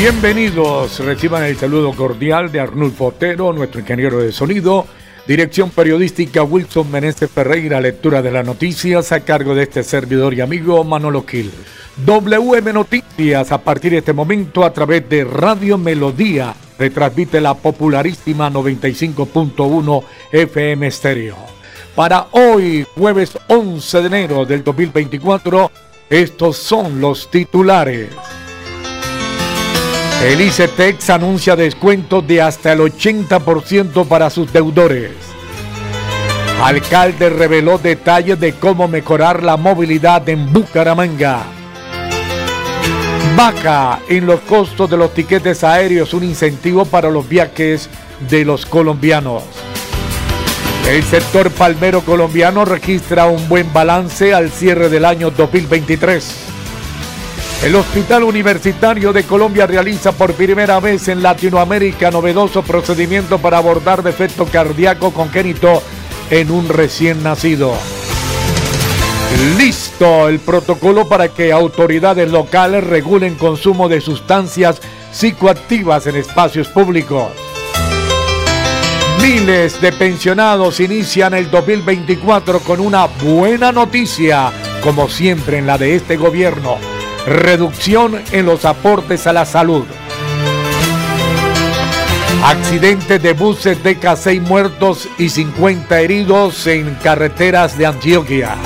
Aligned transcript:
Bienvenidos, 0.00 1.00
reciban 1.00 1.42
el 1.42 1.56
saludo 1.56 1.92
cordial 1.92 2.52
de 2.52 2.60
Arnulfo 2.60 3.06
Otero, 3.06 3.52
nuestro 3.52 3.80
ingeniero 3.80 4.20
de 4.20 4.30
sonido, 4.30 4.86
dirección 5.26 5.70
periodística 5.70 6.44
Wilson 6.44 6.88
Meneses 6.88 7.28
Ferreira, 7.28 7.80
lectura 7.80 8.22
de 8.22 8.30
las 8.30 8.46
noticias 8.46 9.10
a 9.10 9.24
cargo 9.24 9.56
de 9.56 9.64
este 9.64 9.82
servidor 9.82 10.34
y 10.34 10.40
amigo 10.40 10.84
Manolo 10.84 11.24
Gil. 11.26 11.50
WM 12.06 12.72
Noticias 12.72 13.50
a 13.50 13.58
partir 13.58 13.90
de 13.90 13.98
este 13.98 14.12
momento 14.12 14.64
a 14.64 14.72
través 14.72 15.08
de 15.08 15.24
Radio 15.24 15.76
Melodía, 15.78 16.54
retransmite 16.78 17.40
la 17.40 17.54
popularísima 17.54 18.52
95.1 18.52 20.04
FM 20.30 20.90
Stereo. 20.92 21.36
Para 21.96 22.28
hoy, 22.30 22.86
jueves 22.94 23.36
11 23.48 24.00
de 24.02 24.06
enero 24.06 24.44
del 24.44 24.62
2024, 24.62 25.72
estos 26.08 26.56
son 26.56 27.00
los 27.00 27.28
titulares. 27.32 28.10
El 30.22 30.40
ICETEX 30.40 31.10
anuncia 31.10 31.54
descuentos 31.54 32.26
de 32.26 32.42
hasta 32.42 32.72
el 32.72 32.80
80% 32.80 34.04
para 34.08 34.28
sus 34.30 34.52
deudores. 34.52 35.12
Alcalde 36.60 37.30
reveló 37.30 37.78
detalles 37.78 38.40
de 38.40 38.54
cómo 38.54 38.88
mejorar 38.88 39.44
la 39.44 39.56
movilidad 39.56 40.28
en 40.28 40.52
Bucaramanga. 40.52 41.44
Baja 43.36 44.00
en 44.08 44.26
los 44.26 44.40
costos 44.40 44.90
de 44.90 44.96
los 44.96 45.14
tiquetes 45.14 45.62
aéreos, 45.62 46.12
un 46.12 46.24
incentivo 46.24 46.84
para 46.84 47.10
los 47.10 47.28
viajes 47.28 47.88
de 48.28 48.44
los 48.44 48.66
colombianos. 48.66 49.44
El 50.88 51.04
sector 51.04 51.48
palmero 51.52 52.00
colombiano 52.00 52.64
registra 52.64 53.26
un 53.26 53.48
buen 53.48 53.72
balance 53.72 54.34
al 54.34 54.50
cierre 54.50 54.88
del 54.88 55.04
año 55.04 55.30
2023. 55.30 56.57
El 57.62 57.74
Hospital 57.74 58.22
Universitario 58.22 59.12
de 59.12 59.24
Colombia 59.24 59.66
realiza 59.66 60.12
por 60.12 60.34
primera 60.34 60.78
vez 60.78 61.08
en 61.08 61.24
Latinoamérica 61.24 62.08
novedoso 62.10 62.62
procedimiento 62.62 63.38
para 63.38 63.58
abordar 63.58 64.04
defecto 64.04 64.46
cardíaco 64.46 65.12
congénito 65.12 65.82
en 66.30 66.52
un 66.52 66.68
recién 66.68 67.20
nacido. 67.24 67.74
Listo 69.58 70.28
el 70.28 70.38
protocolo 70.38 71.08
para 71.08 71.30
que 71.30 71.52
autoridades 71.52 72.30
locales 72.30 72.84
regulen 72.84 73.34
consumo 73.34 73.88
de 73.88 74.00
sustancias 74.00 74.80
psicoactivas 75.10 76.06
en 76.06 76.14
espacios 76.14 76.68
públicos. 76.68 77.32
Miles 79.20 79.80
de 79.80 79.92
pensionados 79.92 80.78
inician 80.78 81.34
el 81.34 81.50
2024 81.50 82.60
con 82.60 82.78
una 82.78 83.06
buena 83.06 83.72
noticia, 83.72 84.52
como 84.80 85.08
siempre 85.08 85.58
en 85.58 85.66
la 85.66 85.76
de 85.76 85.96
este 85.96 86.16
gobierno 86.16 86.97
reducción 87.26 88.20
en 88.32 88.46
los 88.46 88.64
aportes 88.64 89.26
a 89.26 89.32
la 89.32 89.44
salud. 89.44 89.84
Accidentes 92.44 93.22
de 93.22 93.32
buses 93.32 93.82
deja 93.82 94.16
6 94.16 94.42
muertos 94.42 95.08
y 95.18 95.28
50 95.28 96.00
heridos 96.00 96.66
en 96.66 96.94
carreteras 96.96 97.76
de 97.76 97.86
Antioquia. 97.86 98.56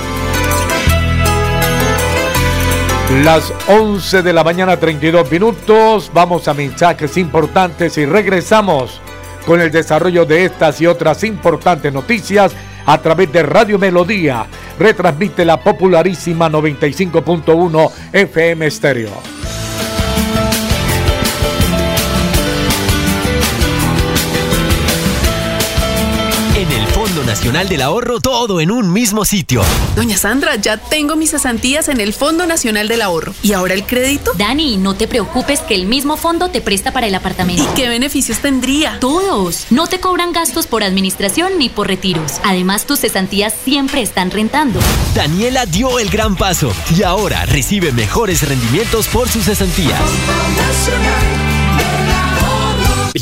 Las 3.25 3.53
11 3.69 4.23
de 4.23 4.33
la 4.33 4.43
mañana 4.43 4.79
32 4.79 5.31
minutos, 5.31 6.11
vamos 6.15 6.49
a 6.49 6.55
mensajes 6.55 7.17
importantes 7.17 7.99
y 7.99 8.07
regresamos 8.07 9.01
con 9.47 9.61
el 9.61 9.71
desarrollo 9.71 10.25
de 10.25 10.45
estas 10.45 10.81
y 10.81 10.87
otras 10.87 11.25
importantes 11.25 11.93
noticias 11.93 12.53
a 12.87 12.99
través 12.99 13.33
de 13.33 13.43
Radio 13.43 13.79
Melodía. 13.79 14.47
Retransmite 14.79 15.45
la 15.45 15.59
popularísima 15.59 16.49
95.1 16.49 17.91
FM 18.13 18.71
Stereo. 18.71 19.43
Nacional 27.33 27.67
del 27.67 27.81
Ahorro 27.81 28.21
todo 28.21 28.61
en 28.61 28.71
un 28.71 28.93
mismo 28.93 29.25
sitio. 29.25 29.63
Doña 29.97 30.19
Sandra, 30.19 30.57
ya 30.57 30.77
tengo 30.77 31.17
mis 31.17 31.31
cesantías 31.31 31.89
en 31.89 31.99
el 31.99 32.13
Fondo 32.13 32.47
Nacional 32.47 32.89
del 32.89 33.01
Ahorro. 33.01 33.33
¿Y 33.43 33.55
ahora 33.55 33.73
el 33.73 33.87
crédito? 33.87 34.33
Dani, 34.37 34.77
no 34.77 34.97
te 34.97 35.09
preocupes 35.09 35.61
que 35.61 35.75
el 35.75 35.87
mismo 35.87 36.19
fondo 36.19 36.51
te 36.51 36.61
presta 36.61 36.93
para 36.93 37.07
el 37.07 37.15
apartamento. 37.15 37.63
¿Y 37.63 37.67
qué 37.75 37.89
beneficios 37.89 38.41
tendría? 38.41 39.01
Todos. 39.01 39.65
No 39.71 39.87
te 39.87 39.99
cobran 39.99 40.35
gastos 40.35 40.67
por 40.67 40.85
administración 40.85 41.53
ni 41.57 41.71
por 41.71 41.89
retiros. 41.89 42.35
Además, 42.45 42.85
tus 42.85 43.01
cesantías 43.01 43.55
siempre 43.65 44.03
están 44.03 44.31
rentando. 44.31 44.79
Daniela 45.15 45.65
dio 45.65 45.99
el 45.99 46.11
gran 46.11 46.37
paso 46.37 46.71
y 46.95 47.03
ahora 47.03 47.47
recibe 47.47 47.93
mejores 47.93 48.47
rendimientos 48.47 49.09
por 49.09 49.31
sus 49.31 49.47
cesantías. 49.47 49.99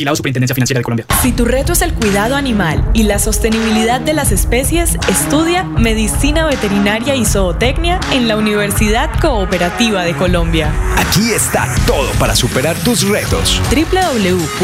Vigilado 0.00 0.16
Superintendencia 0.16 0.54
Financiera 0.54 0.78
de 0.78 0.84
Colombia. 0.84 1.06
Si 1.20 1.32
tu 1.32 1.44
reto 1.44 1.74
es 1.74 1.82
el 1.82 1.92
cuidado 1.92 2.34
animal 2.34 2.82
y 2.94 3.02
la 3.02 3.18
sostenibilidad 3.18 4.00
de 4.00 4.14
las 4.14 4.32
especies, 4.32 4.96
estudia 5.10 5.62
Medicina 5.64 6.46
Veterinaria 6.46 7.14
y 7.16 7.26
Zootecnia 7.26 8.00
en 8.10 8.26
la 8.26 8.36
Universidad 8.36 9.10
Cooperativa 9.20 10.02
de 10.04 10.14
Colombia. 10.14 10.72
Aquí 10.96 11.32
está 11.32 11.68
todo 11.86 12.10
para 12.18 12.34
superar 12.34 12.76
tus 12.78 13.06
retos. 13.06 13.60
www.ucc.edu.co 13.70 14.60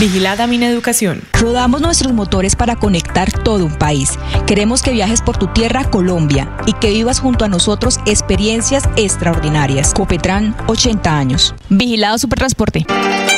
Vigilada 0.00 0.46
Mineducación. 0.48 1.22
Rodamos 1.34 1.80
nuestros 1.80 2.12
motores 2.12 2.56
para 2.56 2.74
conectar 2.74 3.30
todo 3.30 3.64
un 3.66 3.78
país. 3.78 4.18
Queremos 4.46 4.82
que 4.82 4.90
viajes 4.90 5.22
por 5.22 5.36
tu 5.36 5.46
tierra, 5.48 5.84
Colombia, 5.84 6.50
y 6.66 6.72
que 6.72 6.90
vivas 6.90 7.20
junto 7.20 7.44
a 7.44 7.48
nosotros 7.48 8.00
experiencias 8.06 8.88
extraordinarias. 8.96 9.94
Copetran, 9.94 10.56
80 10.66 11.16
años. 11.16 11.54
Vigilado 11.68 12.18
Super 12.18 12.47
transporte. 12.48 13.37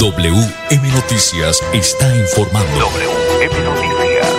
WM 0.00 0.92
Noticias 0.94 1.62
está 1.74 2.16
informando. 2.16 2.70
WM 2.74 3.64
Noticias. 3.64 4.34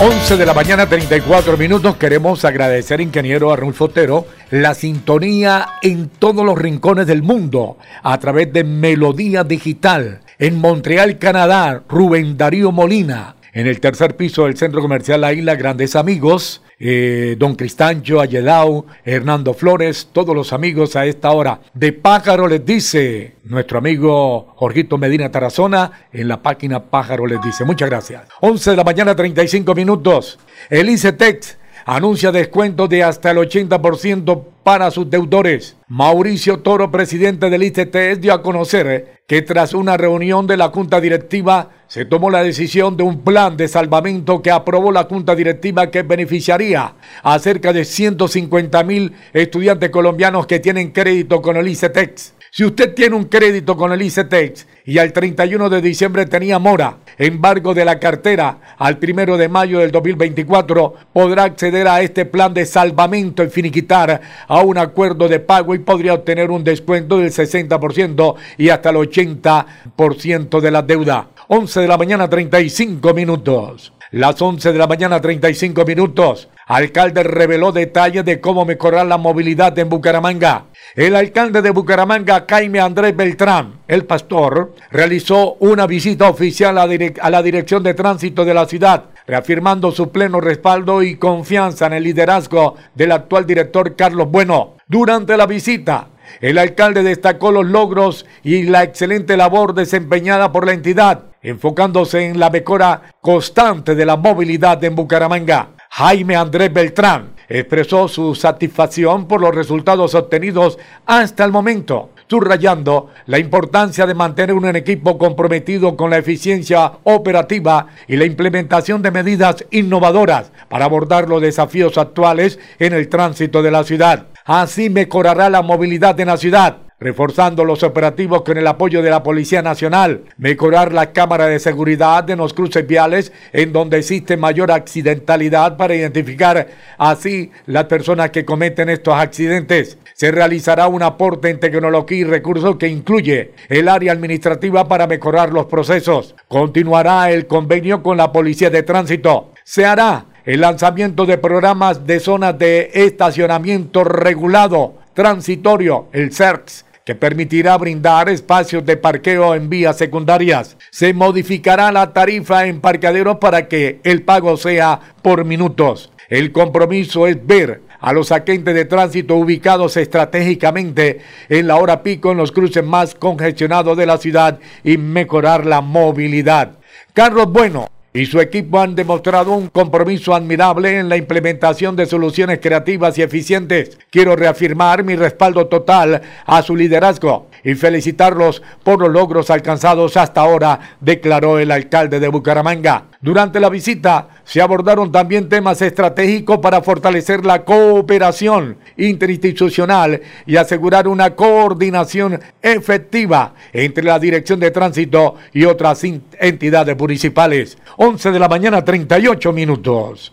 11 0.00 0.36
de 0.38 0.46
la 0.46 0.54
mañana, 0.54 0.88
34 0.88 1.58
minutos. 1.58 1.96
Queremos 1.96 2.46
agradecer, 2.46 3.02
ingeniero 3.02 3.52
Arnulfo 3.52 3.84
Otero, 3.84 4.26
la 4.50 4.72
sintonía 4.72 5.68
en 5.82 6.08
todos 6.08 6.42
los 6.42 6.56
rincones 6.56 7.06
del 7.06 7.22
mundo 7.22 7.76
a 8.02 8.16
través 8.18 8.50
de 8.50 8.64
Melodía 8.64 9.44
Digital. 9.44 10.20
En 10.38 10.58
Montreal, 10.58 11.18
Canadá, 11.18 11.82
Rubén 11.86 12.38
Darío 12.38 12.72
Molina. 12.72 13.36
En 13.52 13.66
el 13.66 13.80
tercer 13.80 14.16
piso 14.16 14.46
del 14.46 14.56
centro 14.56 14.80
comercial 14.80 15.20
La 15.20 15.34
Isla, 15.34 15.54
grandes 15.54 15.96
amigos. 15.96 16.62
Eh, 16.78 17.36
don 17.38 17.54
Cristancho, 17.54 18.20
Ayedao, 18.20 18.84
Hernando 19.04 19.54
Flores, 19.54 20.10
todos 20.12 20.34
los 20.34 20.52
amigos 20.52 20.94
a 20.94 21.06
esta 21.06 21.30
hora. 21.30 21.60
De 21.72 21.92
Pájaro 21.92 22.48
les 22.48 22.64
dice 22.66 23.36
nuestro 23.44 23.78
amigo 23.78 24.52
Jorgito 24.56 24.98
Medina 24.98 25.30
Tarazona 25.30 26.08
en 26.12 26.28
la 26.28 26.42
página 26.42 26.84
Pájaro 26.84 27.26
les 27.26 27.40
dice. 27.40 27.64
Muchas 27.64 27.88
gracias. 27.88 28.28
11 28.40 28.72
de 28.72 28.76
la 28.76 28.84
mañana, 28.84 29.16
35 29.16 29.74
minutos. 29.74 30.38
El 30.68 30.90
ICETEX 30.90 31.56
anuncia 31.86 32.32
descuento 32.32 32.88
de 32.88 33.04
hasta 33.04 33.30
el 33.30 33.38
80% 33.38 34.44
para 34.62 34.90
sus 34.90 35.08
deudores. 35.08 35.76
Mauricio 35.88 36.58
Toro, 36.58 36.90
presidente 36.90 37.48
del 37.48 37.62
ICETEX, 37.62 38.20
dio 38.20 38.34
a 38.34 38.42
conocer 38.42 39.22
que 39.26 39.40
tras 39.40 39.72
una 39.72 39.96
reunión 39.96 40.46
de 40.46 40.56
la 40.56 40.68
Junta 40.68 41.00
Directiva 41.00 41.70
se 41.88 42.04
tomó 42.04 42.30
la 42.30 42.42
decisión 42.42 42.96
de 42.96 43.04
un 43.04 43.22
plan 43.22 43.56
de 43.56 43.68
salvamento 43.68 44.42
que 44.42 44.50
aprobó 44.50 44.90
la 44.90 45.04
Junta 45.04 45.34
Directiva 45.34 45.90
que 45.90 46.02
beneficiaría 46.02 46.94
a 47.22 47.38
cerca 47.38 47.72
de 47.72 47.84
150 47.84 48.82
mil 48.84 49.12
estudiantes 49.32 49.90
colombianos 49.90 50.46
que 50.46 50.58
tienen 50.58 50.90
crédito 50.90 51.40
con 51.40 51.56
el 51.56 51.68
ICETEX. 51.68 52.34
Si 52.50 52.64
usted 52.64 52.94
tiene 52.94 53.14
un 53.14 53.24
crédito 53.24 53.76
con 53.76 53.92
el 53.92 54.02
ICETEX 54.02 54.66
y 54.86 54.98
al 54.98 55.12
31 55.12 55.68
de 55.68 55.82
diciembre 55.82 56.26
tenía 56.26 56.58
mora, 56.58 56.98
embargo 57.18 57.74
de 57.74 57.84
la 57.84 58.00
cartera 58.00 58.58
al 58.78 58.98
1 59.00 59.36
de 59.36 59.48
mayo 59.48 59.80
del 59.80 59.92
2024, 59.92 60.94
podrá 61.12 61.44
acceder 61.44 61.86
a 61.86 62.00
este 62.00 62.24
plan 62.24 62.54
de 62.54 62.66
salvamento 62.66 63.44
y 63.44 63.50
finiquitar 63.50 64.20
a 64.48 64.60
un 64.60 64.78
acuerdo 64.78 65.28
de 65.28 65.38
pago 65.38 65.74
y 65.74 65.80
podría 65.80 66.14
obtener 66.14 66.50
un 66.50 66.64
descuento 66.64 67.18
del 67.18 67.30
60% 67.30 68.34
y 68.58 68.70
hasta 68.70 68.90
el 68.90 68.96
80% 68.96 70.60
de 70.60 70.70
la 70.70 70.82
deuda. 70.82 71.28
11 71.48 71.80
de 71.80 71.86
la 71.86 71.96
mañana 71.96 72.28
35 72.28 73.14
minutos. 73.14 73.92
Las 74.10 74.42
11 74.42 74.72
de 74.72 74.78
la 74.80 74.88
mañana 74.88 75.20
35 75.20 75.84
minutos. 75.84 76.48
Alcalde 76.66 77.22
reveló 77.22 77.70
detalles 77.70 78.24
de 78.24 78.40
cómo 78.40 78.64
mejorar 78.64 79.06
la 79.06 79.16
movilidad 79.16 79.78
en 79.78 79.88
Bucaramanga. 79.88 80.64
El 80.96 81.14
alcalde 81.14 81.62
de 81.62 81.70
Bucaramanga, 81.70 82.46
Jaime 82.48 82.80
Andrés 82.80 83.14
Beltrán, 83.14 83.74
el 83.86 84.04
pastor, 84.06 84.74
realizó 84.90 85.54
una 85.60 85.86
visita 85.86 86.28
oficial 86.28 86.78
a, 86.78 86.82
a, 86.82 87.30
la 87.30 87.42
Dirección 87.44 87.84
de 87.84 87.94
Tránsito 87.94 88.44
de 88.44 88.54
la 88.54 88.66
ciudad, 88.66 89.04
reafirmando 89.28 89.92
su 89.92 90.10
pleno 90.10 90.40
respaldo 90.40 91.04
y 91.04 91.14
confianza 91.14 91.86
en 91.86 91.92
el 91.92 92.02
liderazgo 92.02 92.74
del 92.96 93.12
actual 93.12 93.46
director 93.46 93.94
Carlos 93.94 94.28
Bueno. 94.32 94.74
Durante 94.88 95.36
la 95.36 95.46
visita, 95.46 96.08
el 96.40 96.58
alcalde 96.58 97.02
destacó 97.02 97.52
los 97.52 97.66
logros 97.66 98.26
y 98.42 98.64
la 98.64 98.82
excelente 98.82 99.36
labor 99.36 99.74
desempeñada 99.74 100.52
por 100.52 100.66
la 100.66 100.72
entidad, 100.72 101.25
enfocándose 101.42 102.26
en 102.26 102.38
la 102.38 102.50
mejora 102.50 103.02
constante 103.20 103.94
de 103.94 104.06
la 104.06 104.16
movilidad 104.16 104.82
en 104.84 104.94
Bucaramanga. 104.94 105.70
Jaime 105.90 106.36
Andrés 106.36 106.72
Beltrán 106.72 107.36
expresó 107.48 108.08
su 108.08 108.34
satisfacción 108.34 109.26
por 109.26 109.40
los 109.40 109.54
resultados 109.54 110.14
obtenidos 110.14 110.78
hasta 111.06 111.44
el 111.44 111.52
momento, 111.52 112.10
subrayando 112.28 113.10
la 113.26 113.38
importancia 113.38 114.06
de 114.06 114.14
mantener 114.14 114.54
un 114.54 114.76
equipo 114.76 115.16
comprometido 115.16 115.96
con 115.96 116.10
la 116.10 116.18
eficiencia 116.18 116.92
operativa 117.04 117.86
y 118.08 118.16
la 118.16 118.24
implementación 118.24 119.00
de 119.02 119.10
medidas 119.10 119.64
innovadoras 119.70 120.50
para 120.68 120.84
abordar 120.84 121.28
los 121.28 121.40
desafíos 121.40 121.96
actuales 121.98 122.58
en 122.78 122.92
el 122.92 123.08
tránsito 123.08 123.62
de 123.62 123.70
la 123.70 123.84
ciudad. 123.84 124.26
Así 124.44 124.90
mejorará 124.90 125.48
la 125.48 125.62
movilidad 125.62 126.18
en 126.20 126.28
la 126.28 126.36
ciudad 126.36 126.85
reforzando 126.98 127.64
los 127.64 127.82
operativos 127.82 128.42
con 128.42 128.56
el 128.56 128.66
apoyo 128.66 129.02
de 129.02 129.10
la 129.10 129.22
Policía 129.22 129.60
Nacional, 129.60 130.22
mejorar 130.38 130.92
la 130.94 131.12
cámara 131.12 131.46
de 131.46 131.58
seguridad 131.58 132.28
en 132.30 132.38
los 132.38 132.54
cruces 132.54 132.86
viales 132.86 133.32
en 133.52 133.72
donde 133.72 133.98
existe 133.98 134.36
mayor 134.36 134.72
accidentalidad 134.72 135.76
para 135.76 135.94
identificar 135.94 136.68
así 136.96 137.50
las 137.66 137.84
personas 137.84 138.30
que 138.30 138.46
cometen 138.46 138.88
estos 138.88 139.14
accidentes. 139.14 139.98
Se 140.14 140.30
realizará 140.30 140.88
un 140.88 141.02
aporte 141.02 141.50
en 141.50 141.60
tecnología 141.60 142.18
y 142.18 142.24
recursos 142.24 142.76
que 142.76 142.88
incluye 142.88 143.52
el 143.68 143.88
área 143.88 144.12
administrativa 144.12 144.88
para 144.88 145.06
mejorar 145.06 145.52
los 145.52 145.66
procesos. 145.66 146.34
Continuará 146.48 147.30
el 147.30 147.46
convenio 147.46 148.02
con 148.02 148.16
la 148.16 148.32
Policía 148.32 148.70
de 148.70 148.82
Tránsito. 148.82 149.52
Se 149.64 149.84
hará 149.84 150.24
el 150.46 150.62
lanzamiento 150.62 151.26
de 151.26 151.36
programas 151.36 152.06
de 152.06 152.20
zonas 152.20 152.58
de 152.58 152.90
estacionamiento 152.94 154.04
regulado 154.04 154.94
transitorio, 155.16 156.08
el 156.12 156.32
CERX, 156.32 156.84
que 157.06 157.14
permitirá 157.14 157.78
brindar 157.78 158.28
espacios 158.28 158.84
de 158.84 158.96
parqueo 158.96 159.54
en 159.54 159.70
vías 159.70 159.96
secundarias. 159.96 160.76
Se 160.90 161.14
modificará 161.14 161.92
la 161.92 162.12
tarifa 162.12 162.66
en 162.66 162.80
parqueaderos 162.80 163.36
para 163.36 163.68
que 163.68 164.00
el 164.02 164.22
pago 164.22 164.56
sea 164.56 165.00
por 165.22 165.44
minutos. 165.44 166.12
El 166.28 166.50
compromiso 166.50 167.28
es 167.28 167.46
ver 167.46 167.82
a 168.00 168.12
los 168.12 168.32
agentes 168.32 168.74
de 168.74 168.86
tránsito 168.86 169.36
ubicados 169.36 169.96
estratégicamente 169.96 171.20
en 171.48 171.68
la 171.68 171.76
hora 171.76 172.02
pico 172.02 172.32
en 172.32 172.38
los 172.38 172.50
cruces 172.50 172.84
más 172.84 173.14
congestionados 173.14 173.96
de 173.96 174.06
la 174.06 174.18
ciudad 174.18 174.58
y 174.82 174.98
mejorar 174.98 175.64
la 175.64 175.82
movilidad. 175.82 176.72
Carlos 177.14 177.52
Bueno, 177.52 177.86
y 178.16 178.24
su 178.24 178.40
equipo 178.40 178.80
han 178.80 178.94
demostrado 178.94 179.52
un 179.52 179.68
compromiso 179.68 180.34
admirable 180.34 180.98
en 180.98 181.10
la 181.10 181.18
implementación 181.18 181.96
de 181.96 182.06
soluciones 182.06 182.60
creativas 182.62 183.18
y 183.18 183.22
eficientes. 183.22 183.98
Quiero 184.10 184.34
reafirmar 184.34 185.04
mi 185.04 185.16
respaldo 185.16 185.66
total 185.66 186.22
a 186.46 186.62
su 186.62 186.74
liderazgo 186.74 187.48
y 187.66 187.74
felicitarlos 187.74 188.62
por 188.84 189.00
los 189.00 189.10
logros 189.10 189.50
alcanzados 189.50 190.16
hasta 190.16 190.40
ahora, 190.40 190.96
declaró 191.00 191.58
el 191.58 191.72
alcalde 191.72 192.20
de 192.20 192.28
Bucaramanga. 192.28 193.06
Durante 193.20 193.58
la 193.58 193.68
visita 193.68 194.28
se 194.44 194.62
abordaron 194.62 195.10
también 195.10 195.48
temas 195.48 195.82
estratégicos 195.82 196.58
para 196.58 196.80
fortalecer 196.80 197.44
la 197.44 197.64
cooperación 197.64 198.78
interinstitucional 198.96 200.22
y 200.46 200.56
asegurar 200.56 201.08
una 201.08 201.34
coordinación 201.34 202.40
efectiva 202.62 203.54
entre 203.72 204.04
la 204.04 204.20
Dirección 204.20 204.60
de 204.60 204.70
Tránsito 204.70 205.34
y 205.52 205.64
otras 205.64 206.04
entidades 206.38 206.96
municipales. 206.96 207.78
11 207.96 208.30
de 208.30 208.38
la 208.38 208.48
mañana, 208.48 208.84
38 208.84 209.52
minutos. 209.52 210.32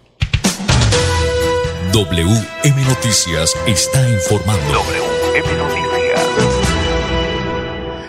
WM 1.92 2.86
Noticias 2.86 3.56
está 3.66 4.08
informando. 4.08 5.13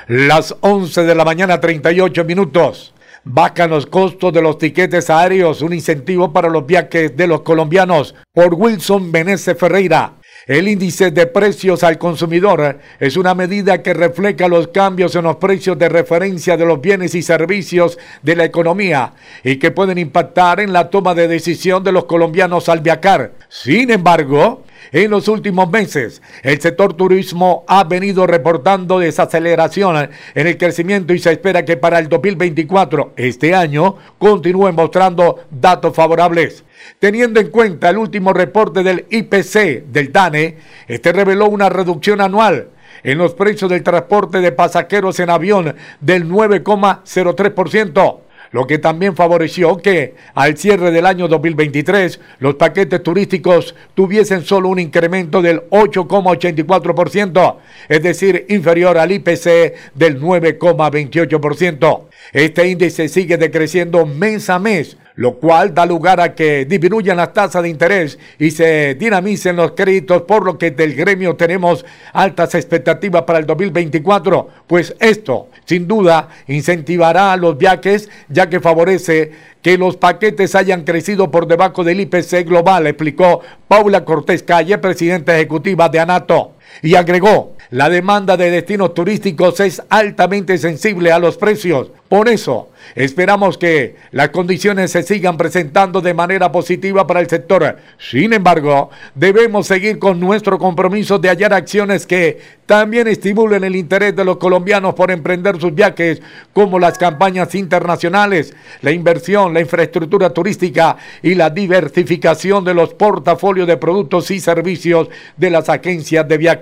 Las 0.07 0.55
11 0.61 1.05
de 1.05 1.15
la 1.15 1.25
mañana, 1.25 1.61
38 1.61 2.25
minutos. 2.25 2.93
Bajan 3.25 3.71
los 3.71 3.87
costos 3.87 4.35
de 4.35 4.43
los 4.43 4.59
tiquetes 4.59 5.09
aéreos, 5.09 5.63
un 5.63 5.73
incentivo 5.73 6.31
para 6.31 6.51
los 6.51 6.67
viajes 6.67 7.17
de 7.17 7.27
los 7.27 7.41
colombianos 7.41 8.15
por 8.35 8.53
Wilson 8.53 9.11
Benesse 9.11 9.55
Ferreira. 9.55 10.17
El 10.47 10.69
índice 10.69 11.11
de 11.11 11.27
precios 11.27 11.83
al 11.85 11.97
consumidor 11.97 12.81
es 13.01 13.17
una 13.17 13.35
medida 13.35 13.83
que 13.83 13.95
refleja 13.95 14.47
los 14.47 14.69
cambios 14.69 15.17
en 15.17 15.25
los 15.25 15.37
precios 15.37 15.79
de 15.79 15.89
referencia 15.89 16.59
de 16.59 16.67
los 16.67 16.83
bienes 16.83 17.15
y 17.15 17.23
servicios 17.23 17.99
de 18.23 18.37
la 18.37 18.45
economía 18.45 19.15
y 19.43 19.57
que 19.57 19.71
pueden 19.71 19.97
impactar 19.97 20.61
en 20.61 20.75
la 20.75 20.91
toma 20.91 21.15
de 21.15 21.29
decisión 21.29 21.83
de 21.83 21.93
los 21.93 22.05
colombianos 22.05 22.69
al 22.69 22.81
viajar. 22.81 23.33
Sin 23.49 23.91
embargo, 23.91 24.65
en 24.93 25.11
los 25.11 25.29
últimos 25.29 25.71
meses, 25.71 26.23
el 26.43 26.61
sector 26.61 26.95
turismo 26.95 27.65
ha 27.67 27.85
venido 27.85 28.27
reportando 28.27 28.99
desaceleración 28.99 30.11
en 30.35 30.47
el 30.47 30.59
crecimiento 30.59 31.13
y 31.15 31.19
se 31.19 31.33
espera 31.33 31.65
que 31.65 31.77
para 31.77 31.99
el 31.99 32.09
2024, 32.09 33.13
este 33.17 33.55
año, 33.55 33.97
continúen 34.19 34.75
mostrando 34.75 35.45
datos 35.51 35.95
favorables. 35.95 36.65
Teniendo 36.99 37.41
en 37.41 37.51
cuenta 37.51 37.91
el 37.91 37.99
último 37.99 38.33
reporte 38.33 38.83
del 38.83 39.07
IPC 39.11 39.85
del 39.87 40.13
DANE, 40.13 40.57
este 40.87 41.13
reveló 41.13 41.47
una 41.47 41.69
reducción 41.69 42.21
anual 42.21 42.69
en 43.03 43.19
los 43.19 43.35
precios 43.35 43.71
del 43.71 43.83
transporte 43.83 44.41
de 44.41 44.53
pasajeros 44.53 45.21
en 45.21 45.31
avión 45.31 45.77
del 46.01 46.29
9,03% 46.29 48.24
lo 48.55 48.67
que 48.69 48.79
también 48.79 49.17
favoreció 49.17 49.79
que 49.79 50.15
al 50.33 50.57
cierre 50.57 50.93
del 50.93 51.07
año 51.07 51.27
2023 51.27 52.21
los 52.39 52.55
paquetes 52.55 53.03
turísticos 53.03 53.75
tuviesen 53.95 54.45
solo 54.45 54.69
un 54.69 54.79
incremento 54.79 55.43
del 55.43 55.63
8,84%, 55.71 57.57
es 57.89 58.01
decir, 58.01 58.47
inferior 58.49 58.97
al 58.97 59.11
IPC 59.11 59.75
del 59.97 60.21
9,28%. 60.21 62.03
Este 62.33 62.69
índice 62.69 63.09
sigue 63.09 63.39
decreciendo 63.39 64.07
mes 64.07 64.49
a 64.49 64.61
mes, 64.61 64.99
lo 65.17 65.35
cual 65.35 65.75
da 65.75 65.87
lugar 65.87 66.21
a 66.21 66.35
que 66.35 66.65
disminuyan 66.65 67.17
las 67.17 67.33
tasas 67.33 67.63
de 67.63 67.69
interés 67.69 68.19
y 68.39 68.51
se 68.51 68.95
dinamicen 68.95 69.57
los 69.57 69.73
créditos, 69.73 70.23
por 70.23 70.45
lo 70.45 70.59
que 70.59 70.73
del 70.73 70.95
gremio 70.95 71.37
tenemos 71.37 71.85
altas 72.13 72.55
expectativas 72.55 73.23
para 73.23 73.39
el 73.39 73.47
2024, 73.47 74.49
pues 74.67 74.95
esto 74.99 75.49
sin 75.65 75.87
duda 75.87 76.29
incentivará 76.49 77.37
los 77.37 77.57
viajes 77.57 78.11
ya 78.29 78.49
que 78.49 78.61
favorece 78.61 79.33
que 79.63 79.79
los 79.79 79.97
paquetes 79.97 80.55
hayan 80.55 80.83
crecido 80.83 81.31
por 81.31 81.47
debajo 81.47 81.85
del 81.85 82.01
IPC 82.01 82.45
global, 82.45 82.87
explicó 82.87 83.41
Paula 83.69 84.05
Cortés 84.05 84.43
Calle, 84.43 84.79
presidenta 84.79 85.35
ejecutiva 85.35 85.89
de 85.89 86.01
ANATO. 86.01 86.54
Y 86.83 86.97
agregó, 86.97 87.57
la 87.71 87.89
demanda 87.89 88.37
de 88.37 88.51
destinos 88.51 88.95
turísticos 88.95 89.59
es 89.61 89.83
altamente 89.89 90.59
sensible 90.59 91.13
a 91.13 91.19
los 91.19 91.37
precios. 91.37 91.91
Por 92.09 92.29
eso, 92.29 92.69
esperamos 92.95 93.59
que 93.59 93.97
las 94.13 94.29
condiciones 94.29 94.93
se 94.93 95.03
sigan 95.03 95.37
presentando 95.37 96.01
de 96.01 96.15
manera 96.15 96.53
positiva 96.53 97.07
para 97.07 97.21
el 97.21 97.29
sector. 97.29 97.79
Sin 97.99 98.33
embargo, 98.33 98.91
debemos 99.15 99.67
seguir 99.67 99.99
con 99.99 100.21
nuestro 100.21 100.59
compromiso 100.59 101.19
de 101.19 101.31
hallar 101.31 101.55
acciones 101.55 102.07
que 102.07 102.39
también 102.67 103.09
estimulen 103.09 103.65
el 103.65 103.75
interés 103.75 104.15
de 104.15 104.25
los 104.25 104.37
colombianos 104.37 104.95
por 104.95 105.11
emprender 105.11 105.61
sus 105.61 105.75
viajes, 105.75 106.23
como 106.53 106.79
las 106.79 106.97
campañas 106.99 107.55
internacionales, 107.55 108.55
la 108.83 108.93
inversión, 108.93 109.53
la 109.53 109.61
infraestructura 109.61 110.31
turística 110.31 110.97
y 111.23 111.35
la 111.35 111.51
diversificación 111.51 112.65
de 112.65 112.75
los 112.75 112.95
portafolios 112.95 113.67
de 113.67 113.77
productos 113.77 114.31
y 114.31 114.41
servicios 114.41 115.09
de 115.37 115.51
las 115.51 115.69
agencias 115.69 116.29
de 116.29 116.39
viajes. 116.39 116.54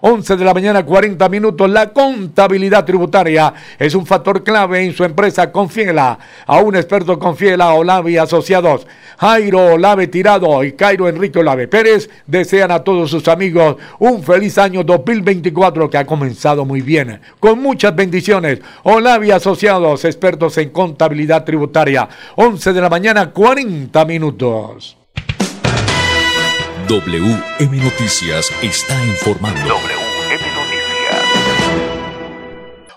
11 0.00 0.36
de 0.36 0.44
la 0.44 0.54
mañana, 0.54 0.84
40 0.84 1.28
minutos. 1.28 1.70
La 1.70 1.92
contabilidad 1.92 2.84
tributaria 2.84 3.52
es 3.78 3.94
un 3.94 4.06
factor 4.06 4.42
clave 4.42 4.84
en 4.84 4.92
su 4.92 5.04
empresa. 5.04 5.50
Confiela 5.52 6.18
a 6.46 6.58
un 6.58 6.76
experto, 6.76 7.18
confiela 7.18 7.72
Olave 7.72 8.18
Asociados. 8.18 8.86
Jairo 9.18 9.74
Olave 9.74 10.06
Tirado 10.06 10.62
y 10.62 10.72
Cairo 10.72 11.08
Enrique 11.08 11.40
Olave 11.40 11.66
Pérez 11.66 12.08
desean 12.26 12.70
a 12.70 12.84
todos 12.84 13.10
sus 13.10 13.26
amigos 13.26 13.76
un 13.98 14.22
feliz 14.22 14.58
año 14.58 14.84
2024 14.84 15.90
que 15.90 15.98
ha 15.98 16.06
comenzado 16.06 16.64
muy 16.64 16.82
bien, 16.82 17.20
con 17.40 17.60
muchas 17.60 17.96
bendiciones. 17.96 18.60
Olave 18.84 19.32
Asociados, 19.32 20.04
expertos 20.04 20.56
en 20.58 20.70
contabilidad 20.70 21.44
tributaria. 21.44 22.08
11 22.36 22.72
de 22.72 22.80
la 22.80 22.88
mañana, 22.88 23.30
40 23.30 24.04
minutos. 24.04 24.96
WM 26.88 27.76
Noticias 27.84 28.50
está 28.62 28.94
informando. 29.04 29.60
WM 29.60 30.44
Noticias. 30.54 31.18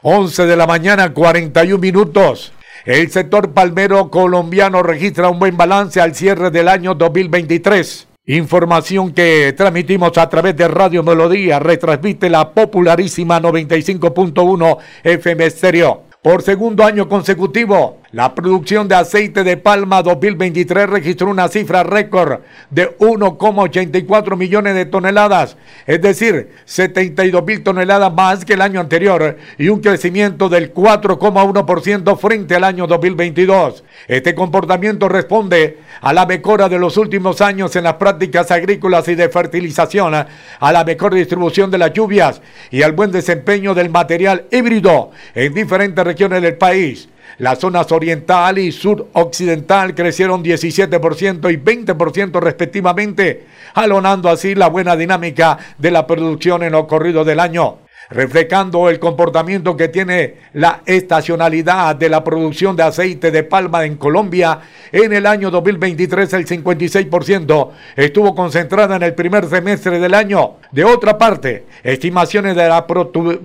11 0.02 0.46
de 0.46 0.56
la 0.56 0.66
mañana, 0.66 1.14
41 1.14 1.78
minutos. 1.78 2.54
El 2.86 3.12
sector 3.12 3.52
palmero 3.52 4.10
colombiano 4.10 4.82
registra 4.82 5.28
un 5.28 5.40
buen 5.40 5.58
balance 5.58 6.00
al 6.00 6.16
cierre 6.16 6.52
del 6.52 6.70
año 6.70 6.96
2023. 6.96 8.08
Información 8.28 9.12
que 9.14 9.54
transmitimos 9.58 10.18
a 10.18 10.30
través 10.30 10.56
de 10.56 10.70
Radio 10.70 11.04
Melodía, 11.04 11.60
retransmite 11.60 12.30
la 12.30 12.54
popularísima 12.54 13.42
95.1 13.42 14.78
FM 15.04 15.50
Stereo. 15.50 16.04
Por 16.24 16.44
segundo 16.44 16.86
año 16.86 17.10
consecutivo, 17.10 18.01
la 18.12 18.36
producción 18.36 18.90
de 18.90 18.96
aceite 18.96 19.44
de 19.44 19.56
palma 19.56 20.04
2023 20.04 20.90
registró 20.90 21.30
una 21.30 21.48
cifra 21.48 21.84
récord 21.84 22.42
de 22.70 22.98
1,84 22.98 24.36
millones 24.36 24.76
de 24.76 24.86
toneladas, 24.86 25.56
es 25.88 26.02
decir, 26.02 26.50
72 26.66 27.46
mil 27.46 27.64
toneladas 27.64 28.14
más 28.14 28.44
que 28.44 28.54
el 28.54 28.62
año 28.62 28.82
anterior 28.82 29.38
y 29.58 29.70
un 29.70 29.80
crecimiento 29.80 30.50
del 30.50 30.74
4,1% 30.74 32.18
frente 32.18 32.56
al 32.56 32.66
año 32.66 32.86
2022. 32.86 33.86
Este 34.10 34.36
comportamiento 34.36 35.08
responde 35.08 35.80
a 36.02 36.12
la 36.12 36.26
mejora 36.26 36.68
de 36.68 36.80
los 36.80 36.98
últimos 36.98 37.40
años 37.40 37.76
en 37.78 37.86
las 37.86 37.94
prácticas 37.94 38.52
agrícolas 38.52 39.08
y 39.08 39.16
de 39.16 39.30
fertilización, 39.30 40.14
a 40.14 40.72
la 40.72 40.84
mejor 40.84 41.14
distribución 41.14 41.72
de 41.72 41.78
las 41.78 41.94
lluvias 41.94 42.42
y 42.72 42.82
al 42.82 42.92
buen 42.92 43.12
desempeño 43.12 43.74
del 43.74 43.90
material 43.90 44.48
híbrido 44.52 45.12
en 45.34 45.54
diferentes 45.54 46.04
regiones 46.04 46.42
del 46.42 46.58
país. 46.58 47.08
Las 47.38 47.60
zonas 47.60 47.92
oriental 47.92 48.58
y 48.58 48.72
suroccidental 48.72 49.96
crecieron 49.96 50.44
17% 50.44 51.52
y 51.52 51.58
20% 51.58 52.40
respectivamente, 52.40 53.46
alonando 53.74 54.30
así 54.30 54.56
la 54.56 54.68
buena 54.68 54.96
dinámica 54.96 55.58
de 55.78 55.92
la 55.92 56.06
producción 56.06 56.64
en 56.64 56.74
lo 56.74 56.88
corrido 56.88 57.24
del 57.24 57.40
año 57.40 57.80
reflejando 58.12 58.90
el 58.90 59.00
comportamiento 59.00 59.76
que 59.76 59.88
tiene 59.88 60.36
la 60.54 60.82
estacionalidad 60.86 61.96
de 61.96 62.10
la 62.10 62.24
producción 62.24 62.76
de 62.76 62.84
aceite 62.84 63.32
de 63.32 63.44
palma 63.44 63.86
en 63.86 63.96
Colombia. 63.96 64.60
En 64.92 65.14
el 65.14 65.26
año 65.26 65.50
2023 65.50 66.34
el 66.34 66.46
56% 66.46 67.70
estuvo 67.96 68.36
concentrada 68.36 68.98
en 68.98 69.04
el 69.04 69.14
primer 69.14 69.48
semestre 69.48 70.00
del 70.00 70.14
año. 70.14 70.58
De 70.72 70.84
otra 70.84 71.18
parte, 71.18 71.66
estimaciones 71.84 72.56
de 72.56 72.68
la 72.68 72.88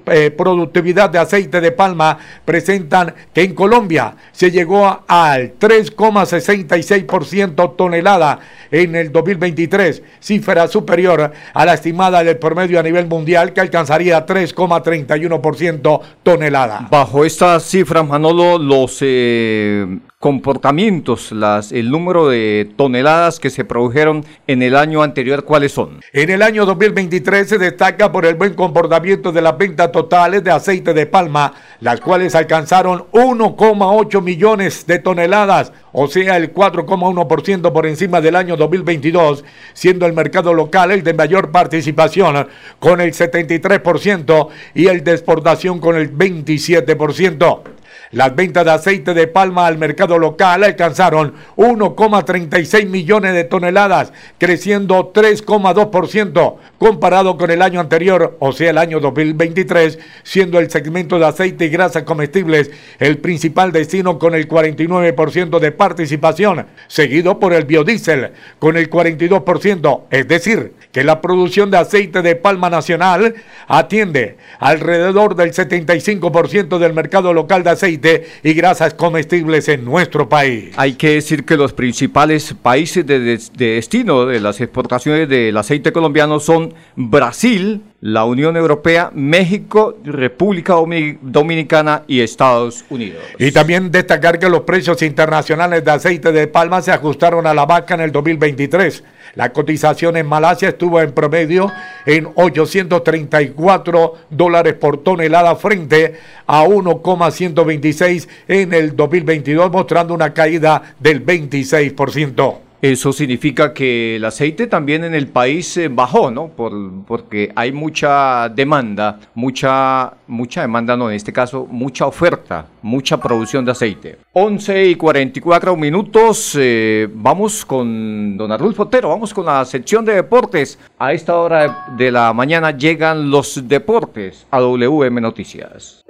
eh, 0.06 0.30
productividad 0.30 1.10
de 1.10 1.18
aceite 1.18 1.60
de 1.60 1.72
palma 1.72 2.16
presentan 2.44 3.12
que 3.32 3.42
en 3.42 3.54
Colombia 3.54 4.14
se 4.32 4.50
llegó 4.50 5.04
al 5.06 5.58
3,66% 5.58 7.76
tonelada 7.76 8.40
en 8.70 8.94
el 8.96 9.12
2023, 9.12 10.02
cifra 10.20 10.68
superior 10.68 11.32
a 11.54 11.64
la 11.64 11.74
estimada 11.74 12.24
del 12.24 12.38
promedio 12.38 12.80
a 12.80 12.82
nivel 12.82 13.06
mundial 13.06 13.52
que 13.52 13.60
alcanzaría 13.60 14.26
3 14.26 14.54
31% 14.54 16.00
tonelada. 16.22 16.88
Bajo 16.90 17.24
estas 17.24 17.64
cifras, 17.64 18.06
Manolo, 18.06 18.58
los 18.58 18.98
eh, 19.00 19.86
comportamientos, 20.26 21.32
el 21.70 21.88
número 21.88 22.28
de 22.28 22.68
toneladas 22.74 23.38
que 23.38 23.48
se 23.48 23.64
produjeron 23.64 24.24
en 24.48 24.60
el 24.60 24.74
año 24.74 25.04
anterior, 25.04 25.44
¿cuáles 25.44 25.70
son? 25.70 26.00
En 26.12 26.30
el 26.30 26.42
año 26.42 26.66
2023 26.66 27.48
se 27.48 27.58
destaca 27.58 28.10
por 28.10 28.26
el 28.26 28.34
buen 28.34 28.54
comportamiento 28.54 29.30
de 29.30 29.40
las 29.40 29.56
ventas 29.56 29.92
totales 29.92 30.42
de 30.42 30.50
aceite 30.50 30.94
de 30.94 31.06
palma, 31.06 31.54
las 31.78 32.00
cuales 32.00 32.34
alcanzaron 32.34 33.04
1,8 33.12 34.20
millones 34.20 34.84
de 34.88 34.98
toneladas, 34.98 35.72
o 35.92 36.08
sea, 36.08 36.36
el 36.38 36.52
4,1% 36.52 37.72
por 37.72 37.86
encima 37.86 38.20
del 38.20 38.34
año 38.34 38.56
2022, 38.56 39.44
siendo 39.74 40.06
el 40.06 40.12
mercado 40.12 40.52
local 40.54 40.90
el 40.90 41.04
de 41.04 41.14
mayor 41.14 41.52
participación 41.52 42.48
con 42.80 43.00
el 43.00 43.12
73% 43.12 44.48
y 44.74 44.88
el 44.88 45.04
de 45.04 45.12
exportación 45.12 45.78
con 45.78 45.94
el 45.94 46.12
27%. 46.12 47.75
Las 48.12 48.36
ventas 48.36 48.64
de 48.64 48.70
aceite 48.70 49.14
de 49.14 49.26
palma 49.26 49.66
al 49.66 49.78
mercado 49.78 50.16
local 50.18 50.62
alcanzaron 50.62 51.34
1,36 51.56 52.86
millones 52.86 53.34
de 53.34 53.42
toneladas, 53.42 54.12
creciendo 54.38 55.12
3,2% 55.12 56.56
comparado 56.78 57.36
con 57.36 57.50
el 57.50 57.62
año 57.62 57.80
anterior, 57.80 58.36
o 58.38 58.52
sea, 58.52 58.70
el 58.70 58.78
año 58.78 59.00
2023, 59.00 59.98
siendo 60.22 60.60
el 60.60 60.70
segmento 60.70 61.18
de 61.18 61.26
aceite 61.26 61.64
y 61.64 61.68
grasas 61.68 62.04
comestibles 62.04 62.70
el 63.00 63.18
principal 63.18 63.72
destino 63.72 64.20
con 64.20 64.36
el 64.36 64.48
49% 64.48 65.58
de 65.58 65.72
participación, 65.72 66.66
seguido 66.86 67.40
por 67.40 67.54
el 67.54 67.64
biodiesel 67.64 68.32
con 68.60 68.76
el 68.76 68.88
42%, 68.88 70.02
es 70.10 70.28
decir, 70.28 70.74
que 70.92 71.02
la 71.02 71.20
producción 71.20 71.72
de 71.72 71.78
aceite 71.78 72.22
de 72.22 72.36
palma 72.36 72.70
nacional 72.70 73.34
atiende 73.66 74.36
alrededor 74.60 75.34
del 75.34 75.52
75% 75.52 76.78
del 76.78 76.92
mercado 76.92 77.32
local 77.32 77.64
de 77.64 77.70
aceite 77.70 77.95
y 78.42 78.52
grasas 78.54 78.94
comestibles 78.94 79.68
en 79.68 79.84
nuestro 79.84 80.28
país. 80.28 80.72
Hay 80.76 80.94
que 80.94 81.10
decir 81.10 81.44
que 81.44 81.56
los 81.56 81.72
principales 81.72 82.54
países 82.54 83.06
de, 83.06 83.38
destino 83.56 84.26
de 84.26 84.40
las 84.40 84.60
exportaciones 84.60 85.28
del 85.28 85.56
aceite 85.56 85.92
colombiano 85.92 86.40
son 86.40 86.74
Brasil, 86.96 87.82
la 88.00 88.24
Unión 88.24 88.56
Europea, 88.56 89.10
México, 89.14 89.96
República 90.04 90.74
Dominicana 91.22 92.02
y 92.06 92.20
Estados 92.20 92.84
Unidos. 92.90 93.22
Y 93.38 93.52
también 93.52 93.90
destacar 93.90 94.38
que 94.38 94.48
los 94.48 94.62
precios 94.62 95.00
internacionales 95.02 95.84
de 95.84 95.90
aceite 95.90 96.30
de 96.32 96.46
palma 96.46 96.82
se 96.82 96.92
ajustaron 96.92 97.46
a 97.46 97.54
la 97.54 97.64
vaca 97.64 97.94
en 97.94 98.02
el 98.02 98.12
2023. 98.12 99.02
La 99.34 99.52
cotización 99.52 100.16
en 100.16 100.26
Malasia 100.26 100.70
estuvo 100.70 101.00
en 101.00 101.12
promedio 101.12 101.72
en 102.04 102.28
834 102.34 104.14
dólares 104.30 104.74
por 104.74 105.02
tonelada 105.02 105.56
frente 105.56 106.14
a 106.46 106.64
1,126 106.64 108.28
en 108.48 108.72
el 108.74 108.94
2022, 108.94 109.70
mostrando 109.70 110.14
una 110.14 110.32
caída 110.32 110.94
del 111.00 111.24
26%. 111.24 112.65
Eso 112.82 113.12
significa 113.12 113.72
que 113.72 114.16
el 114.16 114.24
aceite 114.24 114.66
también 114.66 115.04
en 115.04 115.14
el 115.14 115.28
país 115.28 115.76
eh, 115.76 115.88
bajó, 115.88 116.30
¿no? 116.30 116.48
Por, 116.48 116.72
porque 117.06 117.50
hay 117.56 117.72
mucha 117.72 118.48
demanda, 118.50 119.18
mucha, 119.34 120.12
mucha 120.26 120.60
demanda, 120.60 120.96
no, 120.96 121.08
en 121.08 121.16
este 121.16 121.32
caso, 121.32 121.66
mucha 121.70 122.06
oferta, 122.06 122.66
mucha 122.82 123.18
producción 123.18 123.64
de 123.64 123.72
aceite. 123.72 124.18
11 124.32 124.86
y 124.88 124.94
44 124.94 125.76
minutos, 125.76 126.56
eh, 126.58 127.08
vamos 127.12 127.64
con 127.64 128.36
don 128.36 128.52
Arnulfo 128.52 128.82
Otero, 128.82 129.08
vamos 129.08 129.32
con 129.32 129.46
la 129.46 129.64
sección 129.64 130.04
de 130.04 130.14
deportes. 130.14 130.78
A 130.98 131.12
esta 131.12 131.36
hora 131.36 131.86
de 131.96 132.10
la 132.10 132.32
mañana 132.32 132.76
llegan 132.76 133.30
los 133.30 133.66
deportes 133.66 134.46
a 134.50 134.60
WM 134.60 135.20
Noticias. 135.20 136.04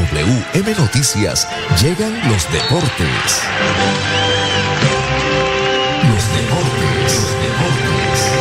WM 0.00 0.74
Noticias 0.78 1.46
llegan 1.78 2.14
los 2.30 2.50
deportes. 2.50 3.42
Los 6.08 6.24
deportes, 6.32 7.20
los 7.20 7.32
deportes. 7.42 8.32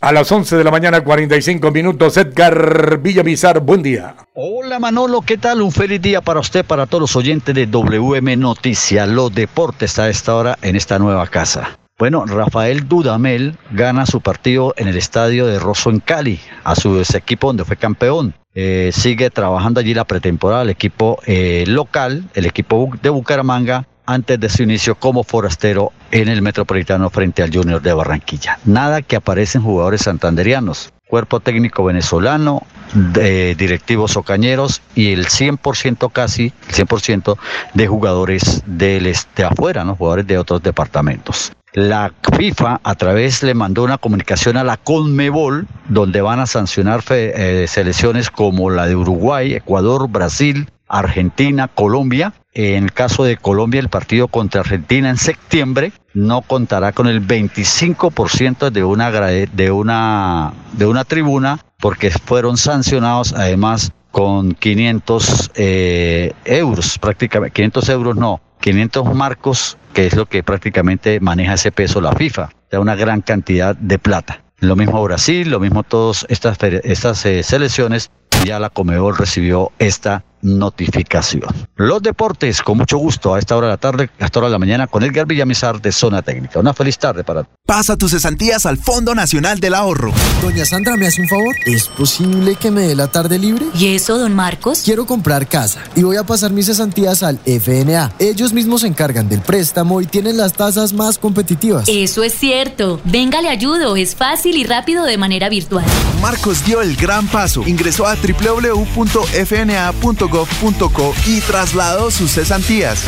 A 0.00 0.12
las 0.12 0.30
11 0.30 0.56
de 0.56 0.64
la 0.64 0.70
mañana, 0.70 1.02
45 1.02 1.70
minutos, 1.70 2.18
Edgar 2.18 2.98
Villamizar, 2.98 3.60
buen 3.60 3.82
día. 3.82 4.16
Hola 4.34 4.78
Manolo, 4.78 5.22
¿qué 5.22 5.38
tal? 5.38 5.62
Un 5.62 5.72
feliz 5.72 6.02
día 6.02 6.20
para 6.20 6.40
usted, 6.40 6.62
para 6.62 6.84
todos 6.84 7.00
los 7.00 7.16
oyentes 7.16 7.54
de 7.54 7.66
WM 7.66 8.36
Noticias, 8.36 9.08
los 9.08 9.34
deportes 9.34 9.98
a 9.98 10.10
esta 10.10 10.34
hora 10.34 10.58
en 10.60 10.76
esta 10.76 10.98
nueva 10.98 11.26
casa. 11.28 11.78
Bueno, 11.96 12.26
Rafael 12.26 12.88
Dudamel 12.88 13.56
gana 13.70 14.04
su 14.04 14.20
partido 14.20 14.74
en 14.76 14.88
el 14.88 14.96
estadio 14.96 15.46
de 15.46 15.60
Rosso 15.60 15.90
en 15.90 16.00
Cali, 16.00 16.40
a 16.64 16.74
su 16.74 17.00
equipo 17.14 17.46
donde 17.46 17.64
fue 17.64 17.76
campeón. 17.76 18.34
Eh, 18.52 18.90
sigue 18.92 19.30
trabajando 19.30 19.78
allí 19.78 19.94
la 19.94 20.04
pretemporada 20.04 20.62
el 20.62 20.70
equipo 20.70 21.20
eh, 21.24 21.62
local, 21.68 22.24
el 22.34 22.46
equipo 22.46 22.90
de 23.00 23.10
Bucaramanga, 23.10 23.86
antes 24.06 24.40
de 24.40 24.48
su 24.48 24.64
inicio 24.64 24.96
como 24.96 25.22
forastero 25.22 25.92
en 26.10 26.28
el 26.28 26.42
Metropolitano 26.42 27.10
frente 27.10 27.44
al 27.44 27.54
Junior 27.54 27.80
de 27.80 27.92
Barranquilla. 27.92 28.58
Nada 28.64 29.00
que 29.00 29.14
aparecen 29.14 29.62
jugadores 29.62 30.02
santanderianos, 30.02 30.92
cuerpo 31.08 31.38
técnico 31.38 31.84
venezolano, 31.84 32.66
de 32.92 33.54
directivos 33.54 34.16
ocañeros 34.16 34.82
y 34.96 35.12
el 35.12 35.26
100% 35.26 36.10
casi, 36.10 36.52
el 36.68 36.74
100% 36.74 37.38
de 37.72 37.86
jugadores 37.86 38.62
del 38.66 39.06
este 39.06 39.44
afuera, 39.44 39.84
¿no? 39.84 39.94
jugadores 39.94 40.26
de 40.26 40.38
otros 40.38 40.60
departamentos. 40.60 41.52
La 41.74 42.12
FIFA 42.36 42.80
a 42.84 42.94
través 42.94 43.42
le 43.42 43.52
mandó 43.52 43.82
una 43.82 43.98
comunicación 43.98 44.56
a 44.56 44.64
la 44.64 44.76
Conmebol 44.76 45.66
donde 45.88 46.22
van 46.22 46.38
a 46.38 46.46
sancionar 46.46 47.02
eh, 47.10 47.66
selecciones 47.68 48.30
como 48.30 48.70
la 48.70 48.86
de 48.86 48.94
Uruguay, 48.94 49.54
Ecuador, 49.54 50.08
Brasil, 50.08 50.68
Argentina, 50.88 51.66
Colombia. 51.68 52.32
En 52.52 52.84
el 52.84 52.92
caso 52.92 53.24
de 53.24 53.36
Colombia, 53.36 53.80
el 53.80 53.88
partido 53.88 54.28
contra 54.28 54.60
Argentina 54.60 55.10
en 55.10 55.16
septiembre 55.16 55.92
no 56.14 56.42
contará 56.42 56.92
con 56.92 57.08
el 57.08 57.26
25% 57.26 58.70
de 58.70 58.84
una, 58.84 59.10
de, 59.10 59.70
una, 59.72 60.52
de 60.72 60.86
una 60.86 61.04
tribuna 61.04 61.58
porque 61.80 62.12
fueron 62.12 62.56
sancionados 62.56 63.32
además 63.32 63.92
con 64.12 64.52
500 64.52 65.50
eh, 65.56 66.32
euros, 66.44 67.00
prácticamente 67.00 67.52
500 67.52 67.88
euros 67.88 68.16
no, 68.16 68.40
500 68.64 69.14
marcos, 69.14 69.76
que 69.92 70.06
es 70.06 70.16
lo 70.16 70.24
que 70.24 70.42
prácticamente 70.42 71.20
maneja 71.20 71.52
ese 71.52 71.70
peso 71.70 72.00
la 72.00 72.12
FIFA, 72.12 72.48
da 72.70 72.80
una 72.80 72.94
gran 72.94 73.20
cantidad 73.20 73.76
de 73.76 73.98
plata. 73.98 74.42
Lo 74.58 74.74
mismo 74.74 75.04
Brasil, 75.04 75.50
lo 75.50 75.60
mismo 75.60 75.82
todas 75.82 76.24
estas, 76.30 76.56
estas 76.62 77.26
eh, 77.26 77.42
selecciones, 77.42 78.10
ya 78.46 78.58
la 78.58 78.70
Comebol 78.70 79.18
recibió 79.18 79.70
esta 79.78 80.24
notificación. 80.44 81.50
Los 81.74 82.02
deportes, 82.02 82.62
con 82.62 82.78
mucho 82.78 82.98
gusto, 82.98 83.34
a 83.34 83.38
esta 83.38 83.56
hora 83.56 83.68
de 83.68 83.72
la 83.72 83.78
tarde, 83.78 84.10
a 84.20 84.26
esta 84.26 84.38
hora 84.38 84.48
de 84.48 84.52
la 84.52 84.58
mañana, 84.58 84.86
con 84.86 85.02
Edgar 85.02 85.26
Villamizar 85.26 85.80
de 85.80 85.90
Zona 85.90 86.22
Técnica. 86.22 86.60
Una 86.60 86.74
feliz 86.74 86.98
tarde 86.98 87.24
para 87.24 87.44
Pasa 87.66 87.96
tus 87.96 88.10
cesantías 88.10 88.66
al 88.66 88.76
Fondo 88.76 89.14
Nacional 89.14 89.58
del 89.58 89.74
Ahorro. 89.74 90.12
Doña 90.42 90.66
Sandra, 90.66 90.96
¿me 90.96 91.06
hace 91.06 91.22
un 91.22 91.28
favor? 91.28 91.56
¿Es 91.64 91.88
posible 91.88 92.56
que 92.56 92.70
me 92.70 92.82
dé 92.82 92.94
la 92.94 93.08
tarde 93.08 93.38
libre? 93.38 93.64
¿Y 93.74 93.94
eso, 93.94 94.18
don 94.18 94.34
Marcos? 94.34 94.82
Quiero 94.84 95.06
comprar 95.06 95.48
casa 95.48 95.82
y 95.96 96.02
voy 96.02 96.18
a 96.18 96.24
pasar 96.24 96.52
mis 96.52 96.66
cesantías 96.66 97.22
al 97.22 97.40
FNA. 97.46 98.12
Ellos 98.18 98.52
mismos 98.52 98.82
se 98.82 98.88
encargan 98.88 99.30
del 99.30 99.40
préstamo 99.40 100.02
y 100.02 100.06
tienen 100.06 100.36
las 100.36 100.52
tasas 100.52 100.92
más 100.92 101.16
competitivas. 101.16 101.88
Eso 101.88 102.22
es 102.22 102.34
cierto. 102.34 103.00
Venga, 103.04 103.40
le 103.40 103.48
ayudo. 103.48 103.96
Es 103.96 104.14
fácil 104.14 104.58
y 104.58 104.64
rápido 104.64 105.04
de 105.04 105.16
manera 105.16 105.48
virtual. 105.48 105.86
Marcos 106.20 106.64
dio 106.66 106.82
el 106.82 106.96
gran 106.96 107.26
paso. 107.28 107.62
Ingresó 107.66 108.06
a 108.06 108.14
y 111.26 111.40
trasladó 111.42 112.10
sus 112.10 112.32
cesantías. 112.32 113.04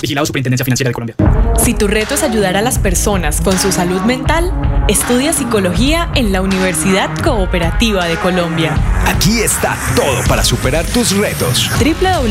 Vigilado 0.00 0.26
Superintendencia 0.26 0.64
Financiera 0.64 0.88
de 0.88 0.94
Colombia. 0.94 1.14
Si 1.62 1.74
tu 1.74 1.86
reto 1.86 2.14
es 2.14 2.24
ayudar 2.24 2.56
a 2.56 2.62
las 2.62 2.80
personas 2.80 3.40
con 3.40 3.56
su 3.56 3.70
salud 3.70 4.00
mental, 4.00 4.52
estudia 4.88 5.32
psicología 5.32 6.10
en 6.16 6.32
la 6.32 6.40
Universidad 6.42 7.16
Cooperativa 7.22 8.06
de 8.06 8.16
Colombia. 8.16 8.76
Aquí 9.06 9.40
está 9.40 9.78
todo 9.94 10.24
para 10.26 10.42
superar 10.42 10.84
tus 10.86 11.16
retos. 11.16 11.70
www.ucc.edu.co 11.78 12.30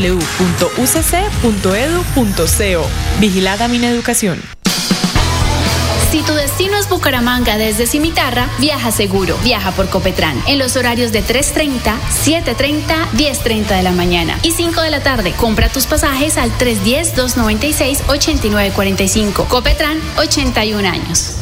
Vigilada 3.18 3.68
mi 3.68 3.82
educación. 3.82 4.61
Si 6.12 6.20
tu 6.20 6.34
destino 6.34 6.76
es 6.76 6.88
Bucaramanga 6.90 7.56
desde 7.56 7.86
Cimitarra, 7.86 8.50
viaja 8.58 8.92
seguro. 8.92 9.38
Viaja 9.42 9.70
por 9.70 9.88
Copetrán 9.88 10.36
en 10.46 10.58
los 10.58 10.76
horarios 10.76 11.10
de 11.10 11.24
3.30, 11.24 11.98
7.30, 12.26 12.84
10.30 13.12 13.74
de 13.74 13.82
la 13.82 13.92
mañana 13.92 14.38
y 14.42 14.50
5 14.50 14.82
de 14.82 14.90
la 14.90 15.02
tarde. 15.02 15.32
Compra 15.32 15.70
tus 15.70 15.86
pasajes 15.86 16.36
al 16.36 16.52
310-296-8945. 16.58 19.48
Copetrán, 19.48 19.98
81 20.18 20.86
años. 20.86 21.41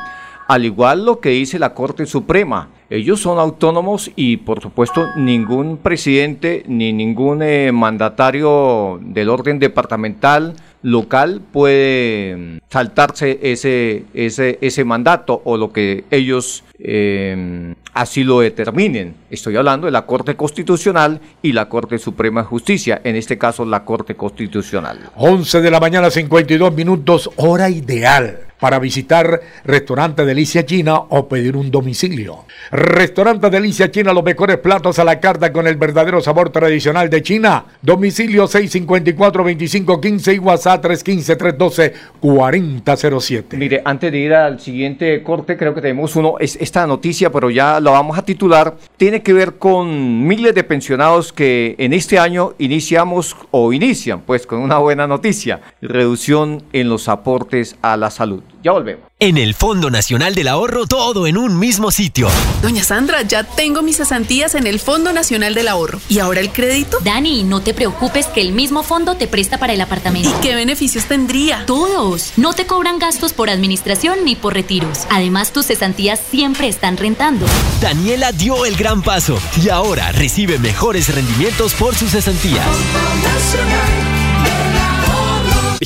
al 0.49 0.65
igual 0.65 1.05
lo 1.05 1.21
que 1.21 1.31
dice 1.31 1.59
la 1.59 1.75
Corte 1.75 2.07
Suprema. 2.07 2.71
Ellos 2.91 3.21
son 3.21 3.39
autónomos 3.39 4.11
y 4.17 4.39
por 4.39 4.63
supuesto 4.63 5.07
ningún 5.17 5.77
presidente 5.77 6.65
ni 6.67 6.95
ningún 6.95 7.43
eh, 7.43 7.71
mandatario 7.71 8.99
del 9.03 9.29
orden 9.29 9.59
departamental 9.59 10.55
local 10.83 11.43
puede 11.53 12.37
mm, 12.37 12.59
saltarse 12.71 13.39
ese, 13.43 14.05
ese, 14.15 14.59
ese 14.63 14.85
mandato 14.85 15.43
o 15.45 15.59
lo 15.59 15.71
que 15.71 16.05
ellos 16.11 16.65
eh, 16.79 17.75
así 17.93 18.25
lo 18.25 18.41
determinen. 18.41 19.15
Estoy 19.31 19.57
hablando 19.57 19.87
de 19.87 19.91
la 19.91 20.07
Corte 20.07 20.37
Constitucional 20.37 21.21
y 21.43 21.53
la 21.53 21.69
Corte 21.69 21.99
Suprema 21.99 22.41
de 22.41 22.47
Justicia, 22.47 23.03
en 23.05 23.15
este 23.15 23.37
caso 23.37 23.67
la 23.67 23.85
Corte 23.85 24.15
Constitucional. 24.15 25.11
11 25.17 25.61
de 25.61 25.71
la 25.71 25.81
mañana, 25.81 26.11
52 26.11 26.75
minutos, 26.75 27.29
hora 27.37 27.69
ideal 27.69 28.49
para 28.59 28.79
visitar 28.79 29.41
Restaurante 29.65 30.25
Delicia 30.25 30.65
China 30.65 30.99
o 30.99 31.29
pedir 31.29 31.57
un 31.57 31.71
domicilio. 31.71 32.45
Restaurante 32.71 33.51
Delicia 33.51 33.91
China, 33.91 34.13
los 34.13 34.25
mejores 34.25 34.59
platos 34.59 34.99
a 34.99 35.05
la 35.05 35.21
carta 35.21 35.51
con 35.53 35.67
el 35.67 35.77
verdadero 35.77 36.21
sabor 36.21 36.51
tradicional 36.51 37.09
de 37.09 37.23
China. 37.23 37.65
Domicilio 37.83 38.47
654-2515 38.47 40.35
y 40.35 40.39
WhatsApp 40.39 40.85
315-312-4007. 40.85 43.57
Mire, 43.57 43.81
antes 43.85 44.13
de 44.13 44.19
ir 44.19 44.35
al 44.35 44.61
siguiente 44.61 45.23
corte, 45.23 45.57
creo 45.57 45.75
que 45.75 45.81
tenemos 45.81 46.15
uno, 46.17 46.35
es 46.41 46.57
esta 46.61 46.87
noticia, 46.87 47.31
pero 47.31 47.51
ya 47.51 47.81
lo 47.81 47.93
vamos 47.93 48.19
a 48.19 48.23
titular. 48.23 48.77
Tiene 48.97 49.18
que 49.21 49.33
ver 49.33 49.59
con 49.59 50.27
miles 50.27 50.55
de 50.55 50.65
pensionados 50.65 51.33
que 51.33 51.75
en 51.79 51.93
este 51.93 52.19
año 52.19 52.55
iniciamos 52.59 53.37
o 53.51 53.73
inician, 53.73 54.23
pues 54.27 54.47
con 54.47 54.61
una 54.61 54.79
buena 54.79 55.07
noticia, 55.07 55.61
reducción 55.81 56.63
en 56.73 56.89
los 56.89 57.09
aportes 57.09 57.77
a 57.83 57.97
la 57.97 58.11
salud. 58.11 58.43
Ya 58.63 58.73
volvemos. 58.73 59.08
En 59.21 59.37
el 59.37 59.55
Fondo 59.55 59.91
Nacional 59.91 60.37
del 60.37 60.47
Ahorro, 60.47 60.87
todo 60.87 61.27
en 61.27 61.37
un 61.37 61.59
mismo 61.59 61.91
sitio. 61.91 62.29
Doña 62.63 62.85
Sandra, 62.85 63.23
ya 63.23 63.43
tengo 63.43 63.83
mis 63.83 63.97
cesantías 63.97 64.55
en 64.55 64.69
el 64.69 64.79
Fondo 64.79 65.13
Nacional 65.13 65.57
del 65.57 65.67
Ahorro. 65.67 66.01
¿Y 66.09 66.21
ahora 66.21 66.39
el 66.39 66.53
crédito? 66.53 66.99
Dani, 67.03 67.43
no 67.43 67.61
te 67.61 67.75
preocupes 67.75 68.27
que 68.27 68.41
el 68.41 68.53
mismo 68.53 68.85
fondo 68.85 69.17
te 69.17 69.27
presta 69.27 69.59
para 69.59 69.73
el 69.73 69.81
apartamento. 69.81 70.29
¿Y 70.29 70.41
qué 70.41 70.55
beneficios 70.55 71.07
tendría? 71.07 71.67
Todos. 71.67 72.31
No 72.37 72.53
te 72.53 72.67
cobran 72.67 73.01
gastos 73.01 73.33
por 73.33 73.51
administración 73.51 74.25
ni 74.25 74.37
por 74.37 74.55
retiros. 74.55 75.01
Además, 75.11 75.53
tus 75.53 75.67
cesantías 75.67 76.21
siempre 76.31 76.69
están 76.69 76.97
rentando. 76.97 77.45
Daniela 77.81 78.31
dio 78.31 78.67
el 78.67 78.77
gran 78.77 79.03
paso 79.03 79.37
y 79.61 79.69
ahora 79.69 80.13
recibe 80.13 80.61
mejores 80.61 81.13
rendimientos 81.13 81.75
por 81.75 81.97
sus 81.97 82.13
cesantías. 82.13 82.65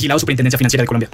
Vigilado 0.03 0.19
Superintendencia 0.19 0.57
Financiera 0.57 0.81
de 0.81 0.87
Colombia. 0.87 1.09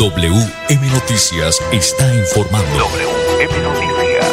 WM 0.00 0.90
Noticias 0.94 1.60
está 1.72 2.14
informando. 2.14 2.66
WM 2.74 3.62
Noticias. 3.62 4.26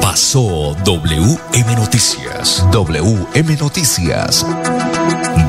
Pasó 0.00 0.76
WM 0.84 1.74
Noticias. 1.74 2.64
WM 2.70 3.56
Noticias. 3.56 4.46